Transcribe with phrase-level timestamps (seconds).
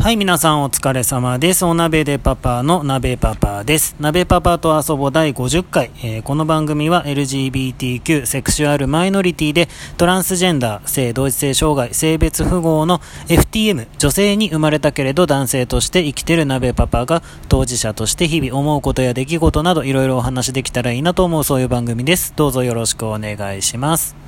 [0.00, 1.62] はい、皆さんお疲れ様です。
[1.66, 3.94] お鍋でパパの鍋パパです。
[4.00, 5.90] 鍋パパと遊ぼ第50回。
[6.02, 9.68] えーこの番組は LGBTQ、セクシュアルマイノリティで
[9.98, 22.32] トランスジェンダー、性同一性障害、性別符号の FTM、女性に生まれたけれど男性として生きてる鍋パパが当事者として日々思うことや出来事などいろいろお話できたらいいなと思うそういう番組です。
[22.36, 24.19] どうぞよろしくお願いします。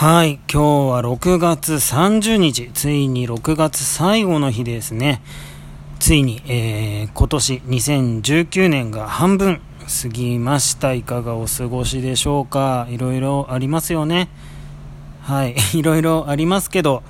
[0.00, 5.20] はい、今日は6月30日、ついに6月最後の日ですね。
[5.98, 9.60] ついに、えー今年2019年が半分
[10.02, 10.92] 過ぎました。
[10.92, 12.86] いかがお過ごしでしょうか？
[12.90, 14.28] いろいろありますよね。
[15.22, 17.02] はい、 いろいろありますけど、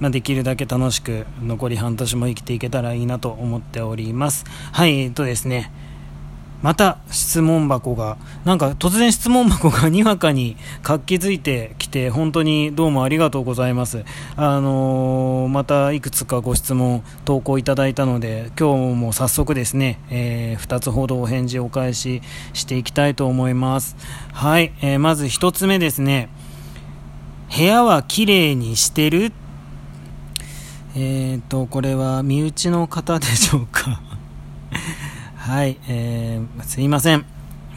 [0.00, 4.46] まあ、できるだけ楽しく残り半年も生きていけたらいいなと思っております。
[4.72, 5.70] はい、えっとですね。
[6.62, 14.04] また質問箱が、なんか突然質問箱が にわかに活気づいてきて、本当にどうもありがとうございます。
[14.36, 22.20] あのーまたいくつかご質問投稿いただいたので、今日も早速ですね、え2つほどお返事をお返し
[22.52, 23.96] していきたいと思います。
[24.32, 26.28] はい、えーまず1つ目ですね。
[27.56, 29.32] 部屋は綺麗にしてる？
[30.96, 34.00] えーと、これは身内の方でしょうか？
[35.46, 37.24] はい、えー、すいません。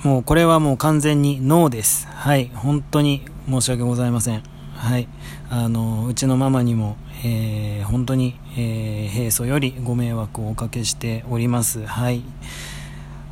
[0.04, 2.08] もうこれはもう完全にノーです。
[2.08, 4.42] はい、本当に申し訳ございません。
[4.74, 5.08] はい、
[5.52, 11.86] あの、うちのママにも、えー本当に、えー平素よりご迷惑をおかけしております。
[11.86, 12.24] はい。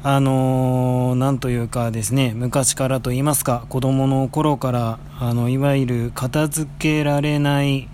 [0.04, 7.90] あのーなんというかですね、昔からと言いますか、子供の頃から、あの、いわゆる片付けられない、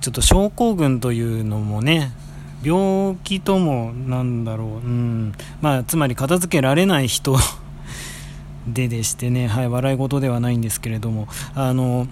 [0.00, 2.10] ちょっと症候群というのもね、
[2.62, 7.36] 病気ともなんだろう、うん、まあ、つまり片付けられない人
[8.66, 12.06] ででしてね、はい、笑い事ではないんですけれども、あの、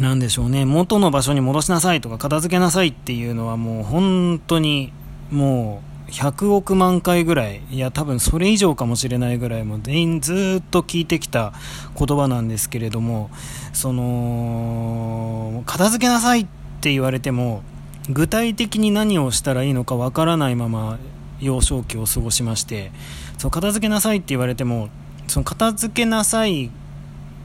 [0.00, 4.92] なんでしょうね、元の場所に戻しなさいとか片付けなさいっていうのはもう本当に
[5.30, 11.52] もう100億万回ぐらい、いや多分それ以上かもしれないぐらいも全員ずっと聞いてきた
[11.98, 13.30] 言葉なんですけれども、
[13.72, 16.46] その、片付けなさいっ
[16.80, 17.62] て言われても、
[18.08, 20.98] 具体的に何をしたらいいのかわからないまま
[21.40, 22.92] 幼少期を過ごしまして、
[23.38, 24.88] そう片付けなさいって言われても、
[25.26, 26.70] その片付けなさい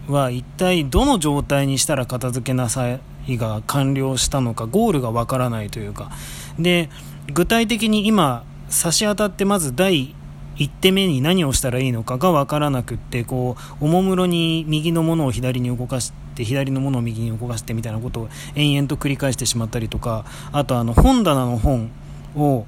[0.08, 6.12] は一体どの状態にしたら片付けなさいが完了したのかゴールがわからないというか。
[6.58, 6.90] で
[7.34, 10.16] 具体的に今差し当たってまず第
[10.60, 21.92] 1手目に何をしたらいいのかがわからなくってこうおもむろに右のものを左に動かして左のものを右に動かしてみたいなことを延々と繰り返してしまったりとかあとあの本棚の本
[22.36, 22.66] を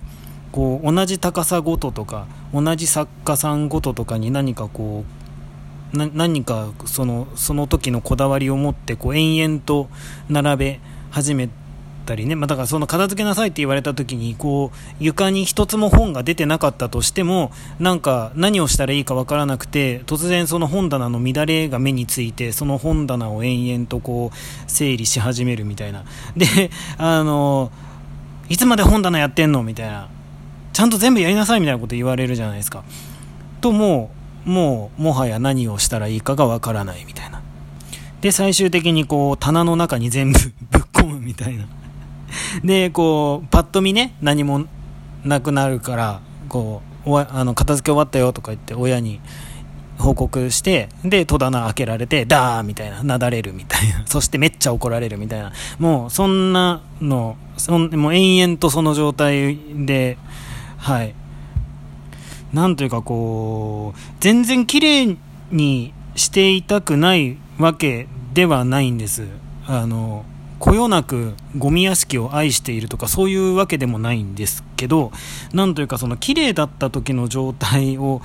[0.51, 5.03] こう同じ高さごととか同じ作家さんごととかに何かこ
[5.93, 9.89] うな何かそのその時のこだわりを持ってこう延々と
[10.29, 11.49] 並べ始め
[12.11, 26.03] たりね、まあ、だからその片付けなさいって言われた時にこう床に一つも本が出てなかったとしてもなんか何をしたらいいかわからなくて突然その本棚の乱れが目についてその本棚を延々とこう整理し始めるみたいな。
[26.35, 27.71] であの
[28.49, 29.63] いつまで本棚やってんの？
[29.63, 30.09] みたいな。
[30.73, 32.83] ちゃんと全部やりなさいみたいなこと言われるじゃないですか。
[33.61, 34.11] とも
[34.45, 37.41] うもうもはや何をしたらいいかがわからないみたいな。
[38.19, 40.39] で最終的にこう棚の中に全部
[40.69, 41.65] ぶっ込むみたいな。
[42.63, 44.65] でこうパッと見ね何も
[45.23, 49.19] なくなるからこうおあの片付け終わったよとか言って親に
[49.97, 54.03] 報告してで戸棚開けられてダーみたいななだれるみたいな。
[54.07, 55.51] そしてめっちゃ怒られるみたいな。
[55.79, 60.17] もうそんなのそんもう延々とその状態で
[60.77, 61.13] はい。
[62.53, 65.17] なんというかこう、全然綺麗
[65.51, 69.27] にしていたくないわけではないんです。
[69.67, 70.25] あの、
[70.61, 75.11] こよなくゴミ屋敷を愛しているとかそういうわけでもないんですけど、
[75.53, 78.21] なんというかその綺麗だった時の状態を、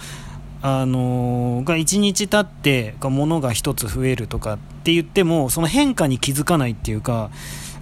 [0.61, 7.31] あのが1日経ってが物が1つ増えるとかって言ってもその変化に気づかないっていうか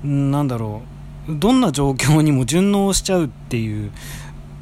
[0.04, 0.82] んなんだろ
[1.28, 3.90] うどんな状況にも順応しちゃうっていう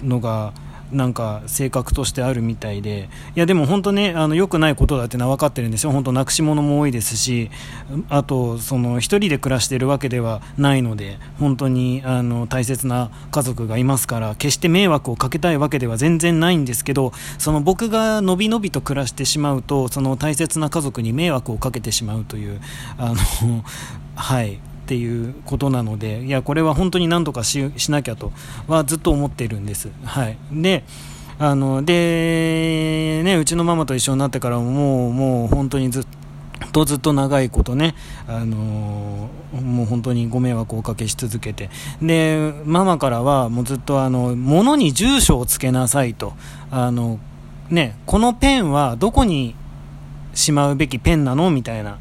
[0.05, 0.53] のが
[0.93, 5.93] なんか性格としてあるみたいでいやでも本当ねあの良くないことだってのは分かってるんですよ。
[5.93, 7.51] 本当なくし物も多いですし
[8.09, 22.61] あとその一人で暮らしてるわけではないので本当にあの大切な家族がいますから決して迷惑をかけたいわけでは全然ないんですけどその僕がのびのびと暮らしてしまうとその大切な家族に迷惑をかけてしまうという
[22.99, 23.13] あ
[23.43, 23.65] の
[24.15, 24.72] はい。
[24.83, 28.33] っていうことなのでいやこれは本当に何とかしなきゃと
[28.67, 29.91] はずっと思っているんです。
[30.05, 30.85] はい、で
[31.39, 36.07] あので、ね、うちのママと一緒になってからももうもう本当にずっ
[36.73, 37.95] とずっと長いことね、
[38.29, 41.71] あのもう本当にご迷惑をおかけし続けて。
[42.01, 46.35] でママからはもうずっとあの物に住所をつけなさいと。
[46.71, 47.19] あの、
[47.71, 49.55] ね、このペンはどこに
[50.35, 51.51] しまうべきペンなの？
[51.51, 51.99] みたいな、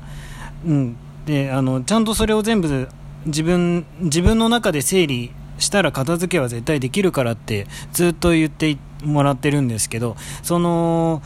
[0.67, 0.95] うん、
[1.25, 2.89] であのちゃんとそれを全部
[3.25, 11.21] 自分自分の中で整理したら片付けは絶対できるからってずっと言ってもらってるんですけどその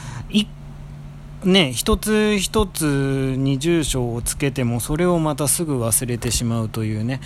[1.45, 7.21] ね、一つ一つに住所をつけてもそれをまたすぐ忘れてしまうというね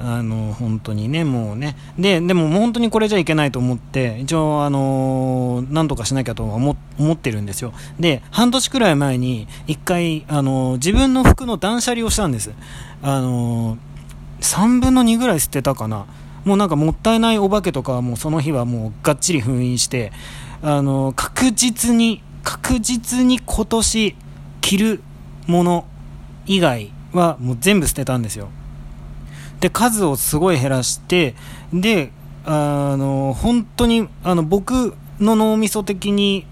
[0.00, 1.76] あの本当にねもうね。
[1.96, 7.72] ででも本当にこれじゃいけないと思って一応あの何とかしなきゃと思思ってるんですよ。
[8.00, 12.50] で半年くらい前に一回あの自分の服の断捨離をしたんです。
[13.02, 13.78] あの
[14.40, 16.06] 3分の2ぐらい捨てたかな。
[16.44, 20.10] もうなんかもったいないお化けとかはもうその日はもうがっちり封印して
[20.62, 24.16] あの確実に確実に今年
[24.60, 25.02] 着る
[25.46, 25.86] もの
[26.46, 28.48] 以外はもう全部捨てたんですよ
[29.60, 31.34] で数をすごい減らして
[31.72, 32.12] で
[32.44, 36.46] あの本当にあの僕の脳みそ的に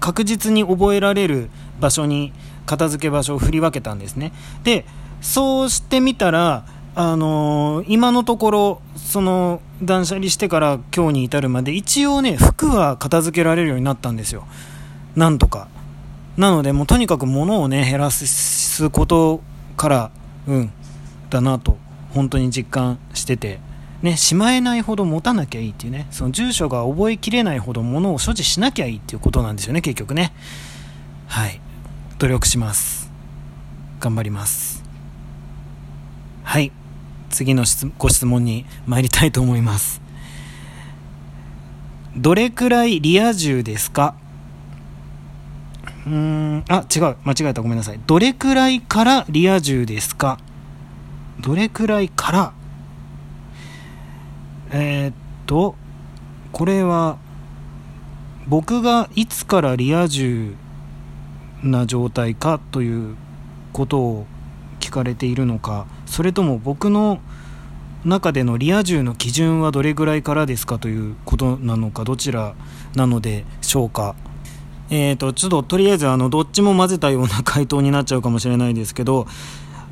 [0.00, 1.50] 確実に覚えられる
[1.80, 2.32] 場所に
[2.66, 4.32] 片付け場所を振り分けたんですね
[4.62, 4.84] で
[5.20, 6.66] そうしてみたら
[7.00, 14.48] あのー、今のところ、その、断捨離してから今日に至るまで、一応ね、服は片付けられるようになったんですよ。
[15.18, 15.68] なんとか。
[16.36, 19.42] なので、もうとにかく物をね、減らすこと
[19.76, 20.10] から、
[20.46, 20.72] うん、
[21.28, 21.76] だなと、
[22.14, 23.58] 本当に実感してて、
[24.00, 30.32] ね、しまえないほど持たなきゃいいっていうね、その住所が覚えきれないほど物を所持しなきゃいいっていうことなんですよね、結局ね。
[31.26, 31.60] はい。
[32.20, 33.10] 努力します。
[33.98, 34.84] 頑張ります。
[36.44, 36.70] はい。
[37.30, 37.64] 次の
[37.98, 40.00] ご質問に参りたいと思います。
[42.16, 44.14] どれくらいリア充ですか？
[46.06, 47.16] うん、あ、違う。
[47.24, 47.62] 間違えた。
[47.62, 48.00] ごめんなさい。
[48.06, 50.38] どれくらいからリア充ですか？
[51.40, 52.52] どれくらいから？
[54.70, 55.14] えー、っ
[55.46, 55.74] と、
[56.52, 57.18] これは、
[58.46, 60.54] 僕がいつからリア充
[61.62, 63.16] な状態かという
[63.74, 64.26] ことを
[64.80, 67.20] 聞かれているのかそれとも僕の
[68.06, 72.54] 中でのリア充の基準はどれぐらいからですかということなのかどちら
[72.94, 74.14] なのでしょうか？
[74.90, 79.26] えーと、ちょっととりあえずあのどっちも混ぜたような回答になっちゃうかもしれないですけど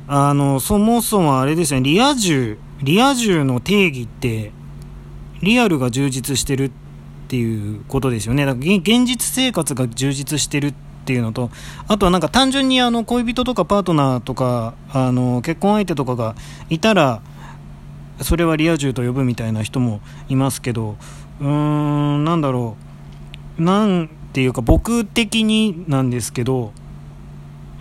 [0.07, 1.81] あのそもそもあれですね。
[1.81, 4.51] リア充リア充の定義って
[5.41, 6.71] リアルが充実してるっ
[7.27, 8.45] ていうことですよね。
[8.45, 10.73] だから現実生活が充実してるっ
[11.05, 11.51] ていうのと
[11.87, 16.35] あとはなんか単純にあの恋人とかパートナーとかあの結婚相手とかが
[16.69, 17.21] いたら
[18.21, 20.97] それはリア充と呼ぶみたいな人もいますけど
[21.39, 23.61] うーんなんだろう。
[23.61, 26.71] なんていうか僕的になんですけど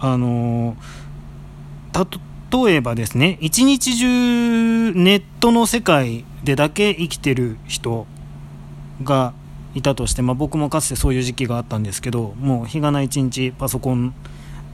[0.00, 0.74] あの
[2.50, 8.06] 例えばですね一日中ネットの世界でだけ生きてる人
[9.02, 9.34] が
[9.74, 14.14] いたとして、まあ、僕もかつてそういう時期があったんですけどもう日がない一日パソコン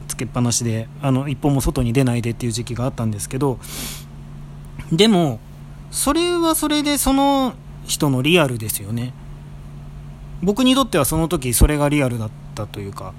[0.07, 3.59] つけっぱなしであの一歩も外に出ないでっていう時期があったんですけど
[4.89, 5.41] でも
[5.91, 7.55] それはそれでその
[7.85, 9.11] 人のリアルですよね。
[10.43, 13.13] 僕にとってはその時それがリアルだったというか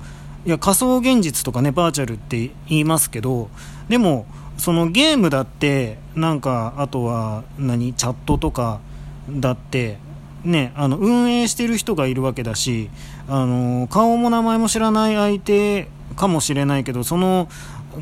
[0.47, 3.49] いや仮想現実とかねバーチャルって言いますけど
[3.89, 4.27] でも
[4.59, 8.81] そのゲームだってなんかあとは何チャットとか
[9.29, 9.99] だって
[10.45, 12.91] ね、あの運営してる人がいるわけだし
[13.29, 17.49] あの顔も名前も知らない相手かもしれないけどその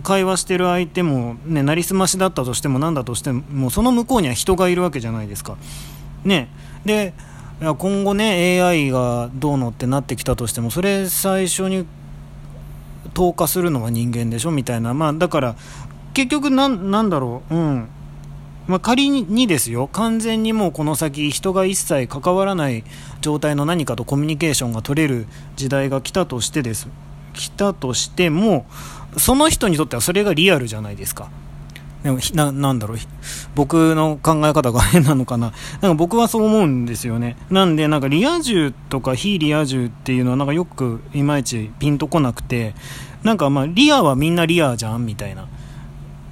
[0.02, 5.56] 会話してる相手も、ね、なりすましだったとしても何だとしてもその向こうには人がいるわけじゃないですか。
[6.24, 6.48] ね、
[6.84, 7.14] で
[7.62, 11.86] いや今後ね AI がどうのってなってきたとしてもそれ最初に
[13.14, 15.56] 投下するのは人間でしょみたいな、まあ、だから
[16.12, 17.88] 結局なんだろう、うん、
[18.66, 19.86] まあ、仮にですよ。
[19.86, 22.82] 完全にもうこの先人が一切関わらない
[23.20, 26.88] 状態の何かとコミュニケーションが取れる時代が来たとしてです。
[27.32, 28.66] 来たとしても
[29.16, 31.30] その人にとってはそれがリアルじゃないですか。
[32.02, 32.98] でもななんだろう
[33.54, 35.52] 僕の考え方が変なのかな。
[35.80, 37.36] なんか僕はそう思うんですよね。
[37.50, 42.74] なんでなんかリア充とか非リア充っていうのはなんかよくいまいちピンとこなくて
[43.22, 45.46] なんかまあリアはみんなリアじゃんみたいな。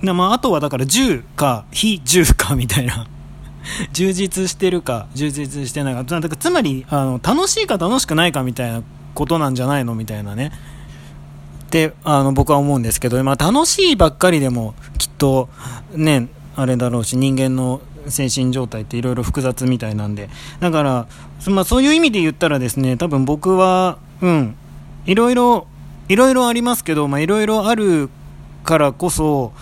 [0.03, 3.07] でまあ、あとはだから10か非10かみたいな。
[3.93, 6.03] 充実してるか充実してないか。
[6.05, 8.83] だかつまりあの楽しいか楽しくないかみたいな
[9.15, 9.95] ことなんじゃないの？
[9.95, 10.53] みたいなね。
[11.71, 15.49] ってあの僕は思うんですけど、まあ、楽しいばっかりでもきっと
[15.95, 20.29] ねあれだろうし人間の精神状態っていろいろ複雑みたいなんで。
[20.59, 21.07] だから、
[21.47, 24.57] まあ、そういう意味で言ったらですね多分僕はうん
[25.07, 25.69] いろいろ
[26.09, 28.11] いろいろありますけどいろいろある
[28.65, 29.53] からこそ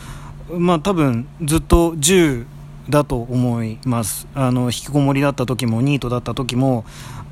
[0.50, 2.46] まあ多分ずっと10
[2.88, 4.26] だと思います。
[4.34, 6.86] あの引きこもりだった時もニートだった時も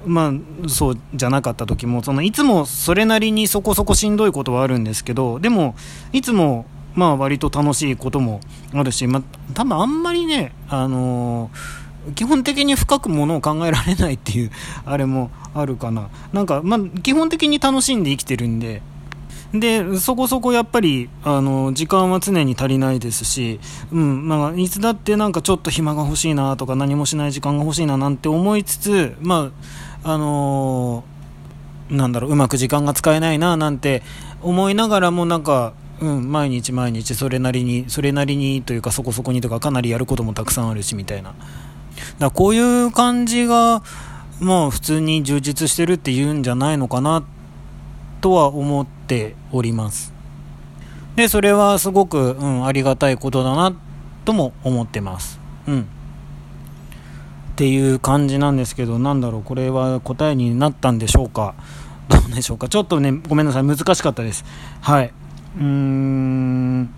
[0.06, 0.32] ま
[0.64, 5.74] あそうじゃなかった時もそのいつもそれなりにそこそこしんどいことはあるんですけどでも
[6.12, 8.40] いつもまあ割と楽しいことも
[8.72, 9.22] あるし、まあ、
[9.52, 14.50] 多分あんまりねあのー、基本的に深くものを考えられないっていう
[14.86, 16.08] あれもあるかな。
[16.32, 18.82] なんかまあ基本的に楽しんで生きてるんで。
[19.54, 23.60] でそこそこやっぱりあの時間は常に足りないですし、
[23.92, 34.02] うんまあ、いつだってなんかちょっと暇が欲しいなとか何もしない時間が欲しいななんて思いつつ、まああのー、なんだろううまく時間が使えないななんて
[34.42, 41.34] 思いながらもなんか、うん、毎日毎日それなりにそれなりにというかそこそこにとかかなりやることもたくさんあるしみたいな
[42.18, 43.82] だこういう感じが
[44.40, 47.24] まあ普通に充実してるっていうんじゃないのかな
[48.20, 50.12] とは思っております。
[51.16, 53.74] で、それはすごく、うん、ありがたいことだな
[54.24, 55.40] とも思ってます。
[55.66, 55.88] うん。
[57.56, 61.54] っていう感じなんですけど、なんだろう、これは答えになったんでしょうか？
[62.08, 62.68] どうでしょうか？
[62.68, 64.44] ちょっとね、ごめんなさい、難しかったです。
[64.82, 65.10] はい。
[65.58, 66.90] うーん。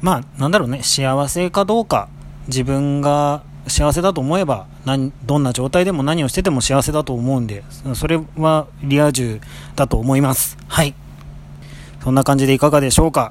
[0.00, 2.08] まあ、なんだろうね、幸せかどうか、
[2.46, 7.62] 自分が幸せだと思えば何どんな状態でも何をしてても幸せだと思うんで
[7.94, 9.40] それはリア充
[9.76, 10.94] だと思いますはい
[12.02, 13.30] そんな感じでいかがでしょうか？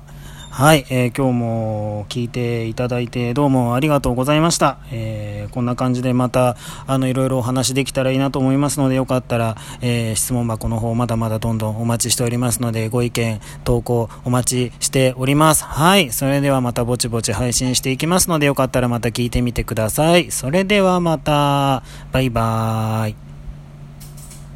[0.52, 4.80] はい、えー、今日も聞いていただいてどうもありがとうございました。
[4.92, 15.64] えー、こんな感じでまた、あの、いろいろお話できたらいいなと思いますので、よかったら、えー、質問箱の方まだまだどんどんお待ちしておりますので、ご意見、投稿お待ちしております。
[15.64, 20.32] はい、それではまたぼちぼち配信していきますので、よかったらまた聞いてみてください。
[20.32, 21.82] それではまた、
[22.12, 23.31] バイバーイ。